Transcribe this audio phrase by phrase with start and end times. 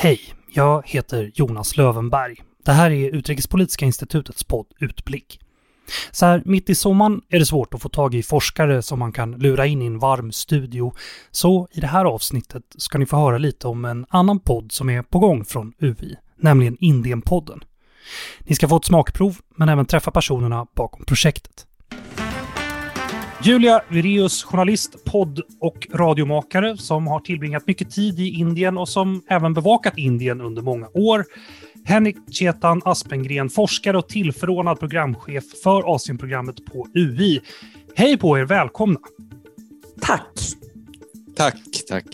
[0.00, 0.20] Hej,
[0.54, 2.36] jag heter Jonas Lövenberg.
[2.64, 5.40] Det här är Utrikespolitiska institutets podd Utblick.
[6.10, 9.12] Så här mitt i sommaren är det svårt att få tag i forskare som man
[9.12, 10.92] kan lura in i en varm studio.
[11.30, 14.90] Så i det här avsnittet ska ni få höra lite om en annan podd som
[14.90, 17.60] är på gång från UI, nämligen Indienpodden.
[18.40, 21.66] Ni ska få ett smakprov, men även träffa personerna bakom projektet.
[23.42, 29.22] Julia Vireus, journalist, podd och radiomakare som har tillbringat mycket tid i Indien och som
[29.28, 31.24] även bevakat Indien under många år.
[31.84, 37.40] Henrik Chetan Aspengren, forskare och tillförordnad programchef för Asienprogrammet på UI.
[37.94, 39.00] Hej på er, välkomna!
[40.00, 40.38] Tack!
[41.36, 42.04] Tack, tack.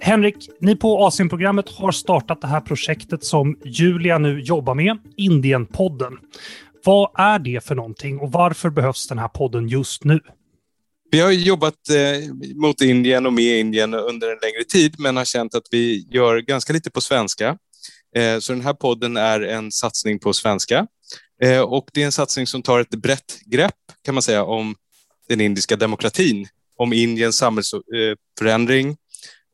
[0.00, 6.18] Henrik, ni på Asienprogrammet har startat det här projektet som Julia nu jobbar med, Indienpodden.
[6.84, 10.20] Vad är det för någonting och varför behövs den här podden just nu?
[11.10, 15.24] Vi har jobbat eh, mot Indien och med Indien under en längre tid, men har
[15.24, 17.58] känt att vi gör ganska lite på svenska.
[18.16, 20.86] Eh, så den här podden är en satsning på svenska
[21.42, 24.74] eh, och det är en satsning som tar ett brett grepp kan man säga om
[25.28, 28.96] den indiska demokratin, om Indiens samhällsförändring,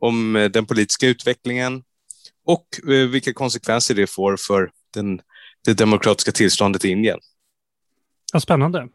[0.00, 1.83] om eh, den politiska utvecklingen
[2.47, 5.20] och eh, vilka konsekvenser det får för den
[5.64, 7.19] det demokratiska tillståndet i Indien.
[8.33, 8.89] Ja, spännande.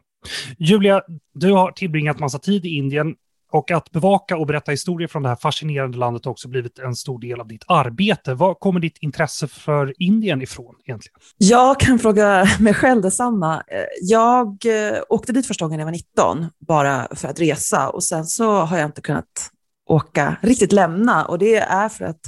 [0.58, 1.02] Julia,
[1.34, 3.14] du har tillbringat massa tid i Indien
[3.54, 6.94] och att bevaka och berätta historier från det här fascinerande landet har också blivit en
[6.94, 8.34] stor del av ditt arbete.
[8.34, 11.18] Var kommer ditt intresse för Indien ifrån egentligen?
[11.36, 13.62] Jag kan fråga mig själv detsamma.
[14.00, 18.04] Jag eh, åkte dit första gången när jag var 19, bara för att resa och
[18.04, 19.50] sen så har jag inte kunnat
[19.86, 22.20] åka, riktigt lämna och det är för att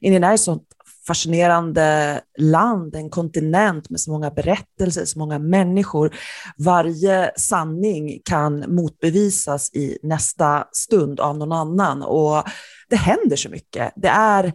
[0.00, 0.62] Indien är ett sånt
[1.06, 6.14] fascinerande land, en kontinent med så många berättelser, så många människor.
[6.56, 12.44] Varje sanning kan motbevisas i nästa stund av någon annan och
[12.90, 13.92] det händer så mycket.
[13.96, 14.52] Det är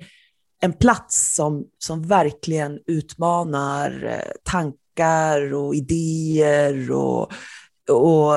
[0.61, 7.31] en plats som, som verkligen utmanar eh, tankar och idéer och,
[7.89, 8.33] och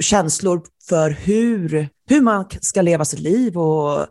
[0.00, 4.06] känslor för hur, hur man ska leva sitt liv och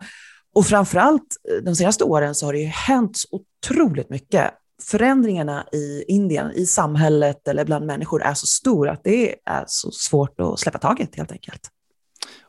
[0.56, 4.52] och framförallt eh, de senaste åren så har det ju hänt så otroligt mycket.
[4.84, 9.92] Förändringarna i Indien, i samhället eller bland människor är så stora att det är så
[9.92, 11.70] svårt att släppa taget helt enkelt.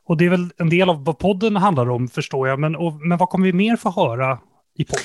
[0.07, 2.93] Och det är väl en del av vad podden handlar om förstår jag, men, och,
[2.93, 4.39] men vad kommer vi mer få höra
[4.77, 5.03] i podden?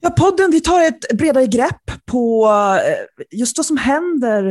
[0.00, 2.50] Ja, podden, vi tar ett bredare grepp på
[2.84, 4.42] eh, just vad som händer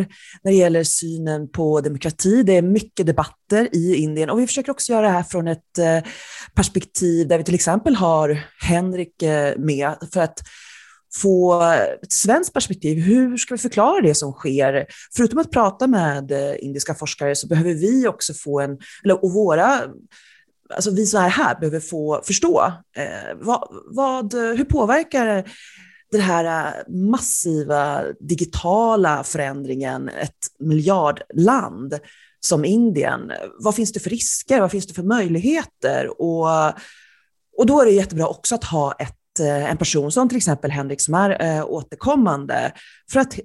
[0.44, 2.44] när det gäller synen på demokrati.
[2.44, 5.78] Det är mycket debatter i Indien och vi försöker också göra det här från ett
[5.78, 6.12] eh,
[6.56, 10.40] perspektiv där vi till exempel har Henrik eh, med för att
[11.22, 11.62] få
[12.04, 13.04] ett svenskt perspektiv.
[13.04, 14.86] Hur ska vi förklara det som sker?
[15.16, 19.82] Förutom att prata med indiska forskare så behöver vi också få en, eller, och våra
[20.70, 25.44] alltså vi så här, här behöver få förstå eh, vad, vad, hur påverkar
[26.12, 32.00] den här eh, massiva digitala förändringen ett miljardland
[32.40, 33.32] som Indien?
[33.60, 34.62] Vad finns det för risker?
[34.62, 36.22] Vad finns det för möjligheter?
[36.22, 36.48] Och,
[37.58, 40.72] och då är det jättebra också att ha ett, eh, en person som till exempel
[40.72, 42.74] Henrik som är eh, återkommande
[43.12, 43.40] för att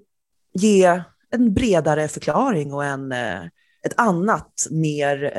[0.54, 3.12] ge en bredare förklaring och en,
[3.84, 5.32] ett annat mer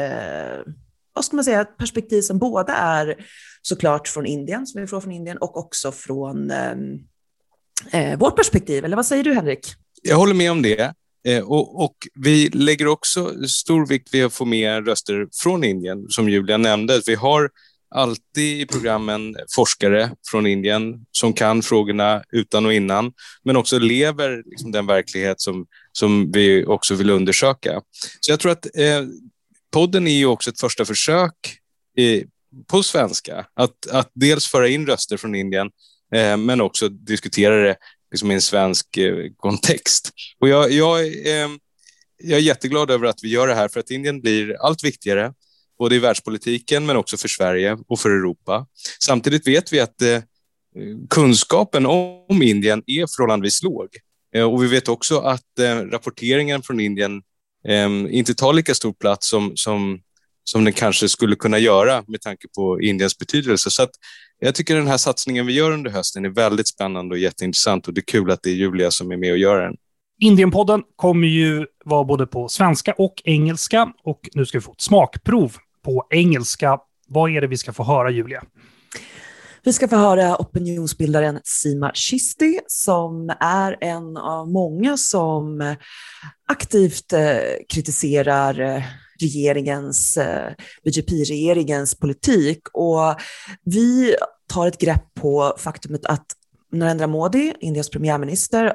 [1.13, 3.15] vad ska man säga, ett perspektiv som båda är
[3.61, 6.99] såklart från Indien, som vi får från Indien, och också från ehm,
[7.91, 8.85] eh, vårt perspektiv.
[8.85, 9.67] Eller vad säger du, Henrik?
[10.01, 10.93] Jag håller med om det.
[11.27, 16.05] Eh, och, och, vi lägger också stor vikt vid att få med röster från Indien,
[16.09, 17.01] som Julia nämnde.
[17.05, 17.49] Vi har
[17.95, 23.11] alltid i programmen forskare från Indien som kan frågorna utan och innan,
[23.43, 27.81] men också lever liksom den verklighet som, som vi också vill undersöka.
[28.19, 29.01] Så jag tror att eh,
[29.73, 31.33] podden är ju också ett första försök
[31.97, 32.23] i,
[32.67, 35.69] på svenska att, att dels föra in röster från Indien,
[36.15, 37.75] eh, men också diskutera det
[38.11, 40.09] liksom i en svensk eh, kontext.
[40.39, 41.49] Och jag, jag, eh,
[42.17, 45.33] jag är jätteglad över att vi gör det här, för att Indien blir allt viktigare,
[45.77, 48.67] både i världspolitiken men också för Sverige och för Europa.
[48.99, 50.21] Samtidigt vet vi att eh,
[51.09, 53.87] kunskapen om Indien är förhållandevis låg.
[54.35, 57.21] Eh, och vi vet också att eh, rapporteringen från Indien
[57.67, 59.99] eh, inte tar lika stor plats som, som,
[60.43, 63.69] som den kanske skulle kunna göra med tanke på Indiens betydelse.
[63.69, 63.91] Så att
[64.39, 67.93] jag tycker den här satsningen vi gör under hösten är väldigt spännande och jätteintressant och
[67.93, 69.75] det är kul att det är Julia som är med och gör den.
[70.19, 74.81] Indienpodden kommer ju vara både på svenska och engelska och nu ska vi få ett
[74.81, 76.79] smakprov på engelska.
[77.07, 78.43] Vad är det vi ska få höra, Julia?
[79.65, 85.75] Vi ska få höra opinionsbildaren Sima Shisti, som är en av många som
[86.47, 87.39] aktivt eh,
[87.69, 88.83] kritiserar eh,
[89.19, 92.59] regeringens, eh, BJP-regeringens politik.
[92.73, 93.15] Och
[93.65, 94.15] vi
[94.47, 96.25] tar ett grepp på faktumet att
[96.71, 98.73] Narendra Modi, Indiens premiärminister,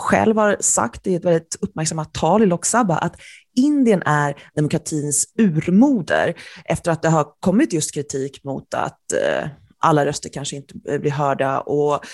[0.00, 3.16] själv har sagt i ett väldigt uppmärksammat tal i Lok Sabha att
[3.56, 9.48] Indien är demokratins urmoder efter att det har kommit just kritik mot att eh,
[9.86, 11.60] alla röster kanske inte blir hörda.
[11.60, 12.06] Och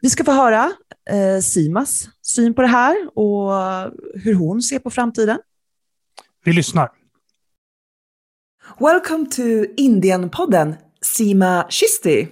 [0.00, 0.72] vi ska få höra
[1.10, 3.52] eh, Simas syn på det här och
[4.14, 5.38] hur hon ser på framtiden.
[6.44, 6.90] Vi lyssnar.
[8.80, 9.42] Welcome to
[9.76, 12.28] Indian-podden, Sima Shisti.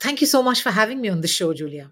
[0.00, 1.90] Thank you so much for having me on the show, Julia.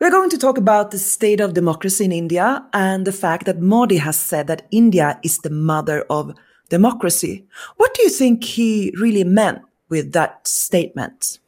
[0.00, 3.58] We're going to talk about the state of democracy in India and the fact that
[3.60, 6.32] Modi has said that India is the mother of
[6.70, 7.44] democracy.
[7.76, 9.58] What do you think he really meant
[9.88, 11.38] with that statement?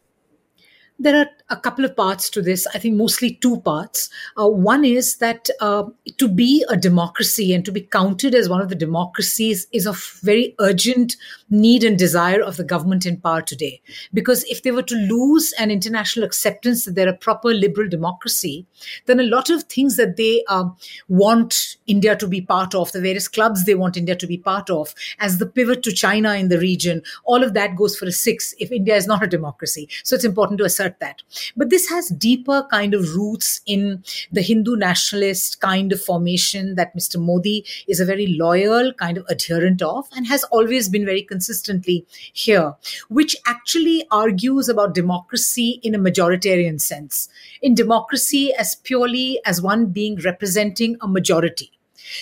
[1.03, 2.67] There are a couple of parts to this.
[2.75, 4.11] I think mostly two parts.
[4.37, 5.85] Uh, one is that uh,
[6.19, 10.21] to be a democracy and to be counted as one of the democracies is of
[10.23, 11.17] very urgent
[11.49, 13.81] need and desire of the government in power today.
[14.13, 18.67] Because if they were to lose an international acceptance that they're a proper liberal democracy,
[19.07, 20.69] then a lot of things that they uh,
[21.09, 24.69] want India to be part of, the various clubs they want India to be part
[24.69, 28.13] of, as the pivot to China in the region, all of that goes for a
[28.13, 29.89] six if India is not a democracy.
[30.05, 31.23] So it's important to assert that.
[31.57, 34.03] But this has deeper kind of roots in
[34.33, 37.21] the Hindu nationalist kind of formation that Mr.
[37.21, 42.07] Modi is a very loyal kind of adherent of and has always been very consistently
[42.33, 42.75] here,
[43.09, 47.29] which actually argues about democracy in a majoritarian sense.
[47.63, 51.71] In democracy as purely as one being representing a majority.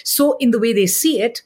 [0.04, 1.42] So, in the way they see it,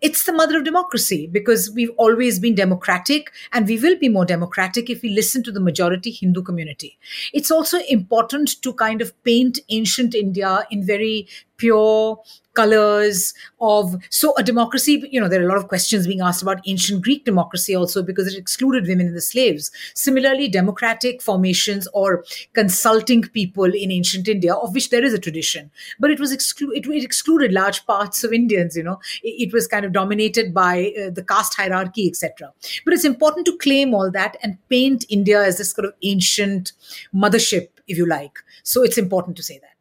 [0.00, 4.24] it's the mother of democracy because we've always been democratic and we will be more
[4.24, 6.98] democratic if we listen to the majority Hindu community.
[7.32, 12.22] It's also important to kind of paint ancient India in very pure
[12.56, 16.42] colors of so a democracy you know there are a lot of questions being asked
[16.42, 19.70] about ancient greek democracy also because it excluded women and the slaves.
[19.94, 22.24] Similarly democratic formations or
[22.54, 25.70] consulting people in ancient india of which there is a tradition
[26.00, 28.98] but it was exclu- it, it excluded large parts of indians you know.
[29.22, 32.52] It, it was kind of dominated by uh, the caste hierarchy etc
[32.84, 36.72] but it's important to claim all that and paint india as this sort of ancient
[37.14, 38.38] mothership if you like.
[38.62, 39.75] So it's important to say that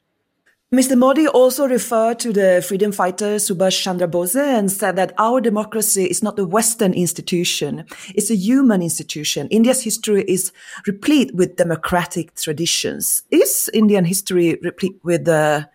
[0.74, 0.98] Mr.
[0.98, 6.06] Modi also referred to the freedom fighter Subhash Chandra Bose and said that our democracy
[6.06, 7.86] is not a Western institution.
[8.16, 9.48] It's a human institution.
[9.50, 10.52] India's history is
[10.88, 13.22] replete with democratic traditions.
[13.30, 15.66] Is Indian history replete with uh,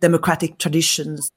[0.00, 1.30] democratic traditions?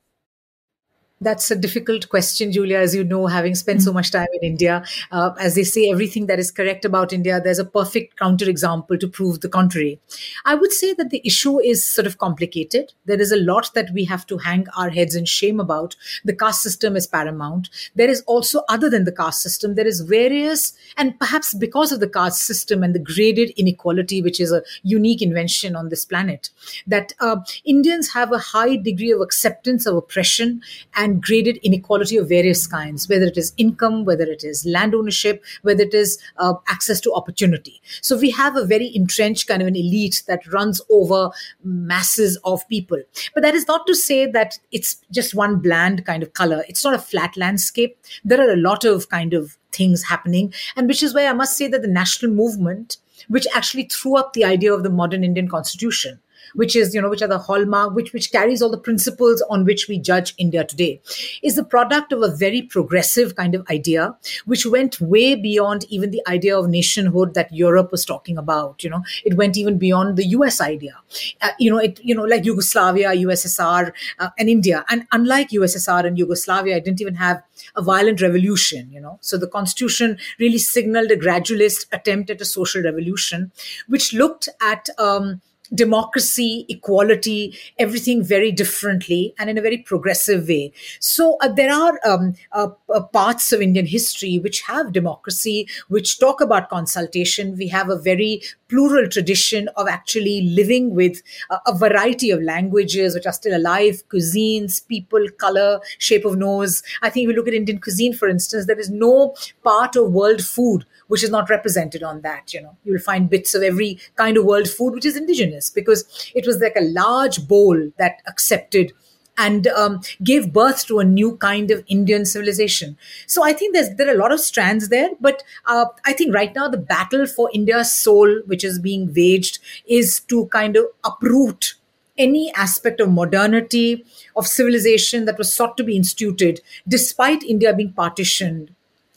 [1.24, 4.84] That's a difficult question, Julia, as you know, having spent so much time in India.
[5.10, 9.08] Uh, as they say, everything that is correct about India, there's a perfect counterexample to
[9.08, 10.02] prove the contrary.
[10.44, 12.92] I would say that the issue is sort of complicated.
[13.06, 15.96] There is a lot that we have to hang our heads in shame about.
[16.26, 17.70] The caste system is paramount.
[17.96, 22.02] There is also, other than the caste system, there is various, and perhaps because of
[22.02, 26.50] the caste system and the graded inequality, which is a unique invention on this planet,
[26.86, 30.62] that uh, Indians have a high degree of acceptance of oppression
[30.98, 34.96] and and graded inequality of various kinds, whether it is income, whether it is land
[34.96, 37.82] ownership, whether it is uh, access to opportunity.
[38.02, 41.30] So we have a very entrenched kind of an elite that runs over
[41.64, 43.02] masses of people.
[43.34, 46.64] But that is not to say that it's just one bland kind of color.
[46.68, 47.98] It's not a flat landscape.
[48.26, 51.58] There are a lot of kind of things happening, and which is why I must
[51.58, 55.48] say that the national movement which actually threw up the idea of the modern Indian
[55.48, 56.20] constitution
[56.54, 59.66] which is, you know, which are the hallmark, which, which carries all the principles on
[59.66, 61.02] which we judge India today,
[61.42, 66.12] is the product of a very progressive kind of idea, which went way beyond even
[66.12, 68.84] the idea of nationhood that Europe was talking about.
[68.84, 70.96] You know, it went even beyond the US idea.
[71.42, 74.86] Uh, you know, it, you know, like Yugoslavia, USSR, uh, and India.
[74.90, 77.44] And unlike USSR and Yugoslavia, it didn't even have
[77.76, 79.20] a violent revolution, you know.
[79.22, 83.52] So the constitution really signaled a gradualist attempt at a social revolution,
[83.88, 85.42] which looked at um,
[85.74, 90.72] democracy, equality, everything very differently and in a very progressive way.
[91.00, 96.20] So uh, there are um, uh, uh, parts of Indian history which have democracy, which
[96.20, 97.58] talk about consultation.
[97.58, 103.14] We have a very plural tradition of actually living with uh, a variety of languages
[103.14, 106.84] which are still alive, cuisines, people, color, shape of nose.
[107.02, 110.12] I think if you look at Indian cuisine, for instance, there is no part of
[110.12, 112.54] world food which is not represented on that.
[112.54, 116.32] You know, you'll find bits of every kind of world food which is indigenous because
[116.36, 118.94] it was like a large bowl that accepted
[119.38, 122.98] and um, gave birth to a new kind of Indian civilization.
[123.28, 126.34] So I think there's there are a lot of strands there, but uh, I think
[126.34, 130.86] right now the battle for India's soul, which is being waged, is to kind of
[131.04, 131.76] uproot
[132.16, 134.06] any aspect of modernity,
[134.36, 138.76] of civilization that was sought to be instituted, despite India being partitioned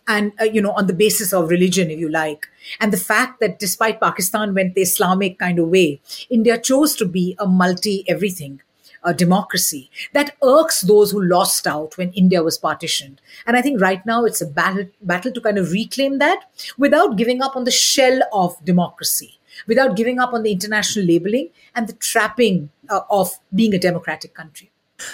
[0.08, 2.46] and uh, you know on the basis of religion if you like.
[2.80, 7.06] And the fact that despite pakistan went the islamic kind of way india chose to
[7.06, 8.60] be a multi everything
[9.04, 13.20] a democracy that irks those who lost out when india was partitioned.
[13.46, 17.16] And i think right now it's a battle battle to kind of reclaim that without
[17.16, 21.88] giving up on the shell of democracy without giving up on the international labeling and
[21.88, 24.70] the trapping uh, of being a democratic country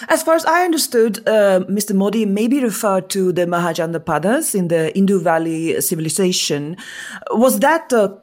[0.09, 1.95] as far as I understood, uh, Mr.
[1.95, 6.77] Modi maybe referred to the Mahajanapadas in the Indus Valley civilization.
[7.31, 8.17] Was that a,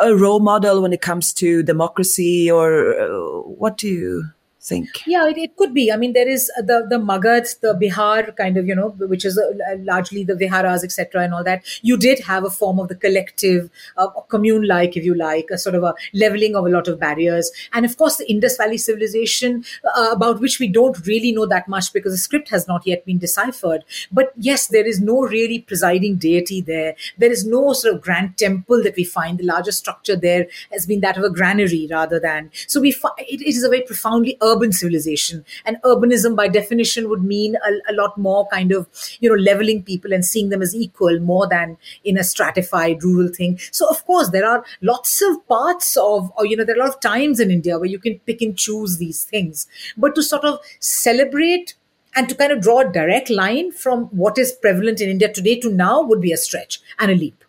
[0.00, 4.24] a, role model when it comes to democracy, or uh, what do you?
[4.64, 4.88] Think.
[5.06, 5.92] Yeah it, it, could be.
[5.92, 9.38] I mean there is the the magads the bihar kind of you know which is
[9.38, 11.62] uh, largely the viharas etc and all that.
[11.82, 15.58] You did have a form of the collective uh, commune like if you like a
[15.58, 17.50] sort of a leveling of a lot of barriers.
[17.72, 19.64] And of course the indus valley civilization
[19.96, 23.04] uh, about which we don't really know that much because the script has not yet
[23.04, 23.84] been deciphered.
[24.10, 26.94] But yes there is no really presiding deity there.
[27.18, 29.38] There is no sort of grand temple that we find.
[29.38, 32.50] The largest structure there has been that of a granary rather than.
[32.66, 35.44] So we find it, it is a very profoundly urban urban civilization.
[35.64, 38.86] And urbanism, by definition, would mean a, a, lot more kind of,
[39.20, 43.28] you know, leveling people and seeing them as equal more than in a stratified rural
[43.28, 43.58] thing.
[43.70, 46.84] So, of course, there are lots of parts of, or, you know, there are a
[46.84, 49.66] lot of times in India where you can pick and choose these things.
[49.96, 51.74] But to sort of celebrate
[52.16, 55.58] and to kind of draw a direct line from what is prevalent in India today
[55.60, 57.44] to now would be a stretch and a leap.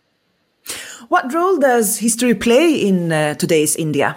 [1.08, 4.16] What role does history play in uh, today's India?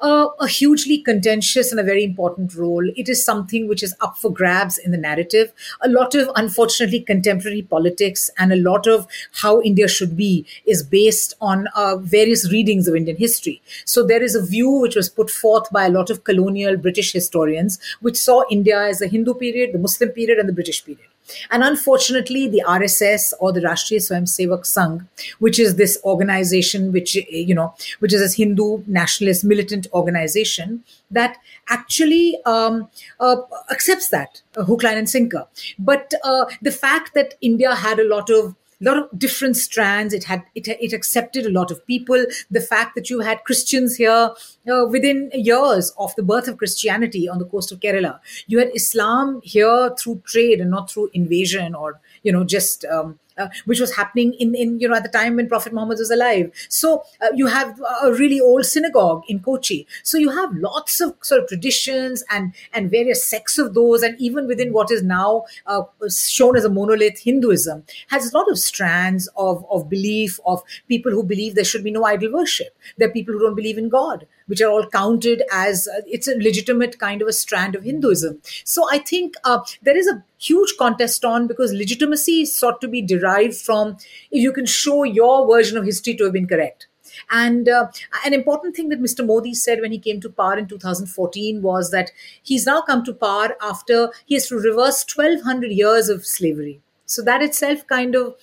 [0.00, 2.88] Uh, a hugely contentious and a very important role.
[2.96, 5.52] It is something which is up for grabs in the narrative.
[5.82, 10.82] A lot of, unfortunately, contemporary politics and a lot of how India should be is
[10.82, 13.62] based on uh, various readings of Indian history.
[13.84, 17.12] So there is a view which was put forth by a lot of colonial British
[17.12, 21.08] historians, which saw India as the Hindu period, the Muslim period, and the British period.
[21.50, 25.06] And unfortunately, the RSS or the Rashtriya Swayamsevak Sangh,
[25.38, 31.36] which is this organization, which you know, which is a Hindu nationalist militant organization that
[31.68, 32.88] actually um,
[33.20, 33.36] uh,
[33.70, 35.46] accepts that uh, hook, line, and sinker.
[35.78, 40.12] But uh, the fact that India had a lot of a lot of different strands.
[40.12, 42.26] It had it, it accepted a lot of people.
[42.50, 44.30] The fact that you had Christians here
[44.70, 48.70] uh, within years of the birth of Christianity on the coast of Kerala, you had
[48.74, 53.80] Islam here through trade and not through invasion or you know just um, uh, which
[53.80, 56.50] was happening in, in you know at the time when Prophet Muhammad was alive.
[56.68, 59.86] So uh, you have a really old synagogue in Kochi.
[60.02, 64.18] So you have lots of sort of traditions and and various sects of those, and
[64.20, 68.58] even within what is now uh, shown as a monolith, Hinduism has a lot of
[68.58, 72.76] strands of of belief of people who believe there should be no idol worship.
[72.96, 76.28] There are people who don't believe in God which are all counted as uh, it's
[76.28, 78.40] a legitimate kind of a strand of Hinduism.
[78.64, 82.88] So I think uh, there is a huge contest on because legitimacy is sought to
[82.88, 83.96] be derived from
[84.30, 86.86] if you can show your version of history to have been correct.
[87.30, 87.88] And uh,
[88.24, 89.26] an important thing that Mr.
[89.26, 92.10] Modi said when he came to power in 2014 was that
[92.42, 96.80] he's now come to power after he has to reverse 1200 years of slavery.
[97.06, 98.34] So that itself kind of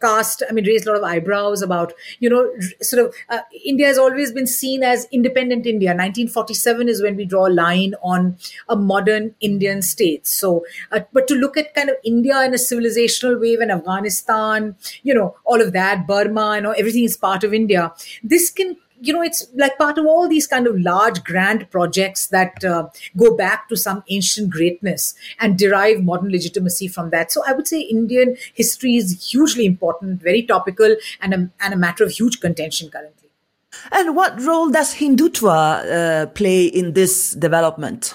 [0.00, 2.50] cast i mean raised a lot of eyebrows about you know
[2.82, 5.94] sort of uh, india has always been seen as independent india.
[5.94, 8.36] 1947 is when we draw a line on
[8.68, 10.26] a modern indian state.
[10.26, 14.74] So uh, but to look at kind of india in a civilizational way when afghanistan
[15.02, 18.76] you know all of that burma you know everything is part of india this can
[19.06, 22.88] you know, it's like part of all these kind of large, grand projects that uh,
[23.16, 27.30] go back to some ancient greatness and derive modern legitimacy from that.
[27.30, 31.76] So I would say Indian history is hugely important, very topical, and a, and a
[31.76, 33.28] matter of huge contention currently.
[33.92, 35.56] And what role does Hindutva
[36.22, 38.14] uh, play in this development?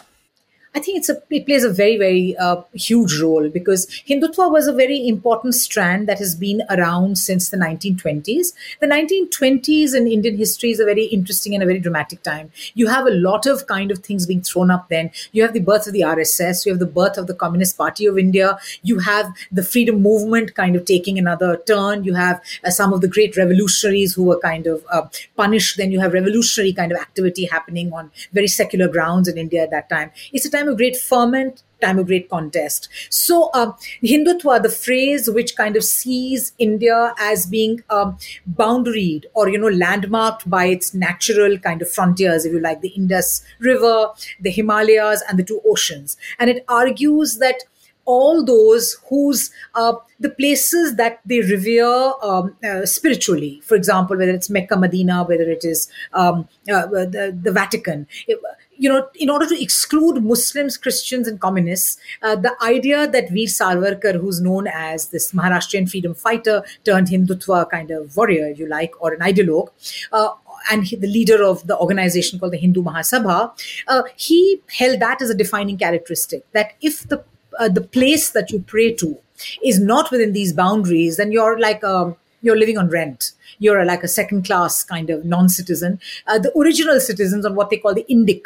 [0.76, 4.68] I think it's a it plays a very very uh, huge role because Hindutva was
[4.68, 8.54] a very important strand that has been around since the 1920s.
[8.80, 12.52] The 1920s in Indian history is a very interesting and a very dramatic time.
[12.76, 14.90] You have a lot of kind of things being thrown up.
[14.90, 17.76] Then you have the birth of the RSS, you have the birth of the Communist
[17.76, 22.04] Party of India, you have the freedom movement kind of taking another turn.
[22.04, 25.78] You have uh, some of the great revolutionaries who were kind of uh, punished.
[25.78, 29.72] Then you have revolutionary kind of activity happening on very secular grounds in India at
[29.72, 30.12] that time.
[30.32, 32.90] It's a time of great ferment, time of great contest.
[33.10, 33.74] So, uh,
[34.04, 38.18] Hindutva, the phrase which kind of sees India as being um,
[38.52, 42.90] boundaried or, you know, landmarked by its natural kind of frontiers, if you like, the
[42.90, 44.10] Indus River,
[44.42, 46.18] the Himalayas, and the two oceans.
[46.38, 47.64] And it argues that
[48.06, 54.32] all those whose uh, the places that they revere um, uh, spiritually, for example, whether
[54.32, 58.40] it's Mecca, Medina, whether it is um, uh, the, the Vatican, it,
[58.80, 63.48] you know, in order to exclude Muslims, Christians, and communists, uh, the idea that Veer
[63.48, 68.68] Savarkar, who's known as this Maharashtrian freedom fighter turned Hindutva kind of warrior, if you
[68.68, 69.68] like, or an ideologue,
[70.14, 70.30] uh,
[70.72, 73.52] and the leader of the organization called the Hindu Mahasabha,
[73.90, 76.50] uh, he held that as a defining characteristic.
[76.54, 77.24] That if the
[77.60, 79.18] uh, the place that you pray to
[79.64, 83.34] is not within these boundaries, then you're like um, you're living on rent.
[83.58, 86.00] You're like a second class kind of non citizen.
[86.28, 88.44] Uh, the original citizens on what they call the Indic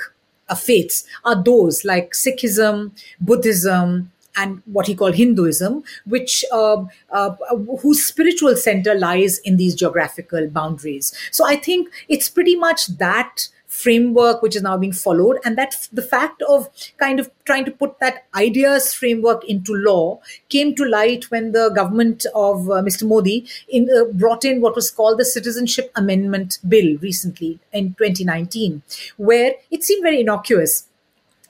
[0.50, 7.36] uh, faiths are those like Sikhism, Buddhism, and what he called Hinduism, which uh, uh,
[7.82, 11.14] whose spiritual center lies in these geographical boundaries.
[11.32, 15.40] So I think it's pretty much that framework which is now being followed.
[15.44, 20.20] And that the fact of kind of trying to put that ideas framework into law
[20.50, 24.76] came to light when the government of uh, mr modi in, uh, brought in what
[24.76, 28.82] was called the citizenship amendment bill recently in 2019
[29.18, 30.88] where it seemed very innocuous.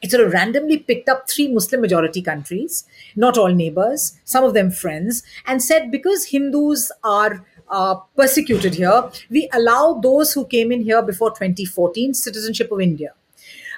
[0.02, 2.84] It sort of randomly picked up three Muslim majority countries,
[3.16, 9.10] not all neighbors, some of them friends, and said because Hindus are uh, persecuted here,
[9.30, 13.14] we allow those who came in here before 2014 citizenship of India.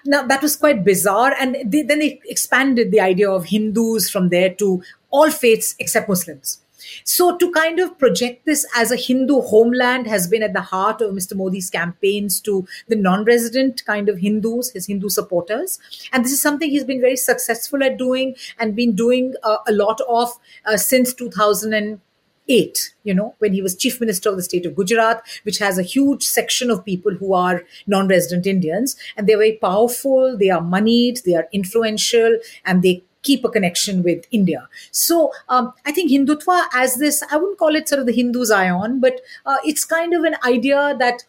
[0.05, 1.33] Now, that was quite bizarre.
[1.39, 6.07] And they, then they expanded the idea of Hindus from there to all faiths except
[6.07, 6.61] Muslims.
[7.03, 11.01] So, to kind of project this as a Hindu homeland has been at the heart
[11.01, 11.35] of Mr.
[11.35, 15.79] Modi's campaigns to the non resident kind of Hindus, his Hindu supporters.
[16.13, 19.71] And this is something he's been very successful at doing and been doing uh, a
[19.71, 20.31] lot of
[20.65, 21.99] uh, since 2000
[22.47, 25.77] eight, you know, when he was chief minister of the state of Gujarat, which has
[25.77, 28.95] a huge section of people who are non resident Indians.
[29.17, 34.03] And they're very powerful, they are moneyed, they are influential, and they keep a connection
[34.03, 34.69] with India.
[34.91, 38.45] So um, I think Hindutva as this, I wouldn't call it sort of the Hindu
[38.45, 41.23] Zion, but uh, it's kind of an idea that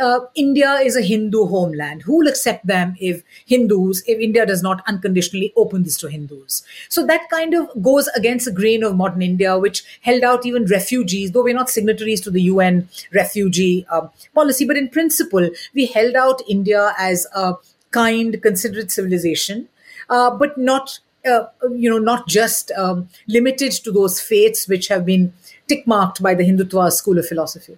[0.00, 2.02] uh, India is a Hindu homeland.
[2.02, 6.62] Who will accept them if Hindus, if India does not unconditionally open this to Hindus?
[6.88, 10.66] So that kind of goes against the grain of modern India, which held out even
[10.66, 15.86] refugees, though we're not signatories to the UN refugee um, policy, but in principle, we
[15.86, 17.54] held out India as a
[17.90, 19.68] kind, considerate civilization,
[20.08, 21.00] uh, but not.
[21.26, 25.32] Uh, you know, not just um, limited to those faiths which have been
[25.66, 27.76] tick marked by the Hindutva school of philosophy.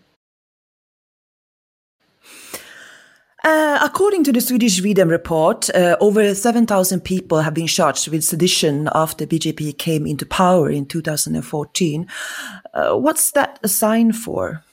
[3.44, 8.24] Uh, according to the Swedish V-Dem report, uh, over 7,000 people have been charged with
[8.24, 12.06] sedition after BJP came into power in 2014.
[12.74, 14.64] Uh, what's that a sign for?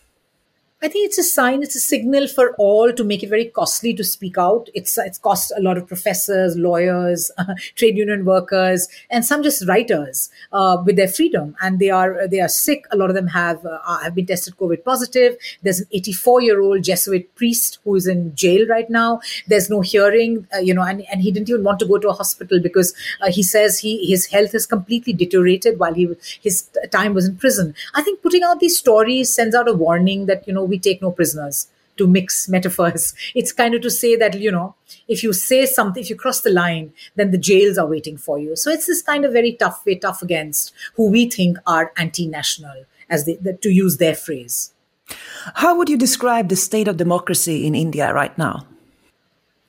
[0.86, 3.91] I think it's a sign, it's a signal for all to make it very costly
[3.95, 4.69] to speak out.
[4.76, 7.32] It's it's cost a lot of professors, lawyers,
[7.76, 11.56] trade union workers, and some just writers uh, with their freedom.
[11.60, 12.86] And they are they are sick.
[12.91, 15.36] A lot of them have uh, have been tested COVID positive.
[15.63, 19.21] There's an 84 year old Jesuit priest who is in jail right now.
[19.48, 22.10] There's no hearing, uh, you know, and, and he didn't even want to go to
[22.10, 26.08] a hospital because uh, he says he his health has completely deteriorated while he
[26.41, 27.74] his time was in prison.
[27.95, 30.80] I think putting out these stories sends out a warning that you know we we
[30.80, 33.14] take no prisoners to mix metaphors.
[33.34, 34.76] It's kind of to say that, you know,
[35.08, 38.38] if you say something, if you cross the line, then the jails are waiting for
[38.38, 38.56] you.
[38.56, 42.28] So it's this kind of very tough way, tough against who we think are anti
[42.28, 44.74] national, as they, to use their phrase.
[45.56, 48.66] How would you describe the state of democracy in India right now?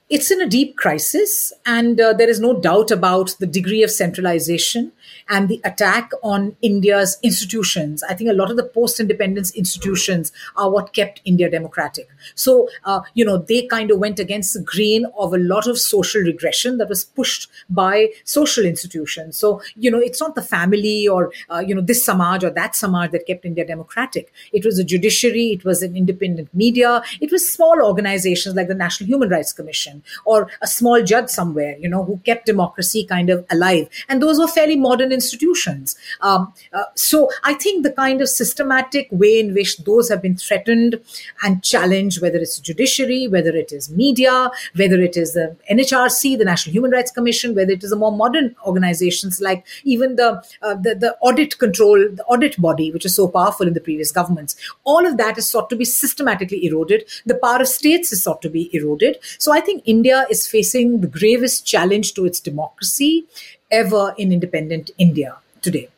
[0.08, 3.90] It's in a deep crisis, and uh, there is no doubt about the degree of
[3.90, 4.92] centralization
[5.28, 8.04] and the attack on India's institutions.
[8.04, 12.08] I think a lot of the post independence institutions are what kept India democratic.
[12.36, 15.76] So, uh, you know, they kind of went against the grain of a lot of
[15.76, 19.36] social regression that was pushed by social institutions.
[19.36, 22.76] So, you know, it's not the family or, uh, you know, this Samaj or that
[22.76, 24.32] Samaj that kept India democratic.
[24.52, 28.74] It was the judiciary, it was an independent media, it was small organizations like the
[28.74, 33.30] National Human Rights Commission or a small judge somewhere, you know, who kept democracy kind
[33.30, 33.88] of alive.
[34.08, 35.96] And those were fairly modern institutions.
[36.20, 40.36] Um, uh, so I think the kind of systematic way in which those have been
[40.36, 41.00] threatened
[41.42, 46.44] and challenged, whether it's judiciary, whether it is media, whether it is the NHRC, the
[46.44, 50.74] National Human Rights Commission, whether it is the more modern organizations like even the, uh,
[50.74, 54.56] the, the audit control, the audit body, which is so powerful in the previous governments.
[54.84, 57.04] All of that is sought to be systematically eroded.
[57.24, 59.18] The power of states is sought to be eroded.
[59.38, 63.24] So I think India is facing the gravest challenge to its democracy
[63.70, 65.88] ever in independent India today.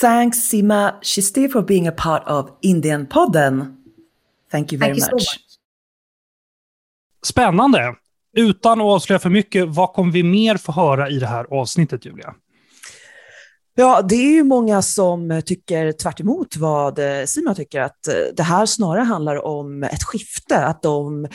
[0.00, 3.76] Thanks, Seema Chishti, for being a part of Indian podden.
[4.50, 5.22] Thank you very Thank much.
[5.22, 5.40] So much.
[7.22, 7.94] Spännande.
[8.36, 12.04] Utan att avslöja för mycket, vad kommer vi mer få höra i det här avsnittet,
[12.04, 12.34] Julia?
[13.74, 16.20] Ja, det är ju många som tycker tvärt
[16.56, 21.24] vad eh, Simon tycker, att eh, det här snarare handlar om ett skifte, att, de,
[21.24, 21.30] eh,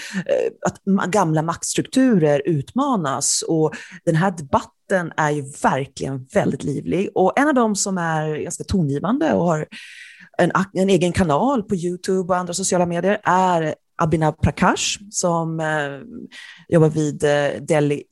[0.65, 3.43] att gamla maktstrukturer utmanas.
[3.47, 3.73] Och
[4.05, 7.09] den här debatten är ju verkligen väldigt livlig.
[7.15, 9.67] Och en av dem som är ganska tongivande och har
[10.37, 15.99] en, en egen kanal på YouTube och andra sociala medier är Abhinav Prakash som eh,
[16.67, 18.03] jobbar vid eh, Delhi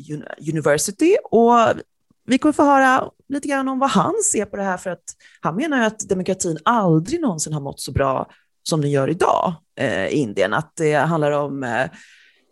[0.51, 1.17] University.
[1.23, 1.53] Och
[2.25, 5.03] vi kommer få höra lite grann om vad han ser på det här, för att
[5.41, 8.29] han menar ju att demokratin aldrig någonsin har mått så bra
[8.63, 10.53] som den gör idag eh, i Indien.
[10.53, 11.89] Att det handlar om eh,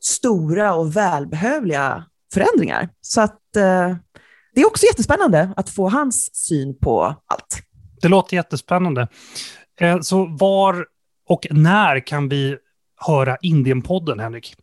[0.02, 2.90] stora och välbehövliga förändringar.
[3.02, 3.96] Så att eh,
[4.56, 7.62] det är också jättespännande att få hans syn på allt.
[8.02, 9.08] Det låter jättespännande.
[10.02, 10.86] Så var
[11.30, 12.58] och när kan vi
[13.06, 14.56] höra Indienpodden, Henrik?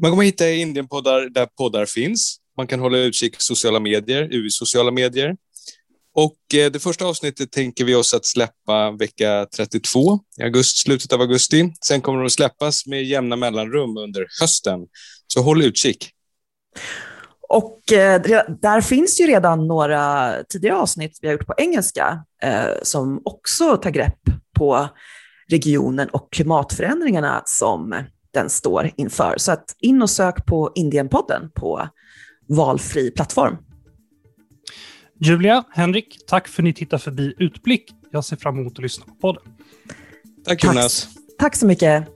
[0.00, 2.40] Man kommer hitta Indienpoddar där poddar finns.
[2.56, 5.36] Man kan hålla utkik i sociala medier, UI sociala medier.
[6.14, 11.12] Och eh, det första avsnittet tänker vi oss att släppa vecka 32 i augusti, slutet
[11.12, 11.72] av augusti.
[11.86, 14.80] Sen kommer de att släppas med jämna mellanrum under hösten.
[15.26, 16.10] Så håll utkik.
[17.48, 18.22] Och eh,
[18.62, 23.76] där finns ju redan några tidigare avsnitt vi har gjort på engelska eh, som också
[23.76, 24.20] tar grepp
[24.58, 24.88] på
[25.50, 27.94] regionen och klimatförändringarna som
[28.34, 29.34] den står inför.
[29.36, 31.88] Så att in och sök på Indienpodden på
[32.46, 33.56] valfri plattform.
[35.20, 37.90] Julia, Henrik, tack för att ni tittar förbi Utblick.
[38.10, 39.42] Jag ser fram emot att lyssna på podden.
[40.44, 41.08] Tack Jonas.
[41.14, 42.08] Tack, tack så mycket.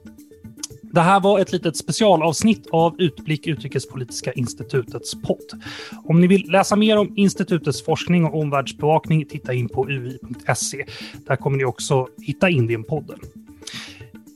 [0.93, 5.63] Det här var ett litet specialavsnitt av Utblick Utrikespolitiska institutets podd.
[6.03, 10.85] Om ni vill läsa mer om institutets forskning och omvärldsbevakning, titta in på ui.se.
[11.27, 13.19] Där kommer ni också hitta Indienpodden.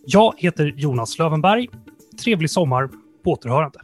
[0.06, 1.68] Jag heter Jonas Lövenberg.
[2.24, 2.90] Trevlig sommar.
[3.24, 3.80] På återhörande.